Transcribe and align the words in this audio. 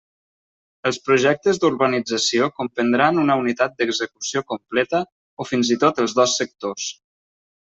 Els 0.89 0.97
projectes 1.09 1.59
d'urbanització 1.63 2.47
comprendran 2.61 3.21
una 3.25 3.35
unitat 3.43 3.77
d'execució 3.83 4.43
completa 4.55 5.03
o 5.45 5.49
fins 5.53 5.73
i 5.77 5.83
tot 5.85 6.03
els 6.07 6.17
dos 6.23 6.39
sectors. 6.43 6.91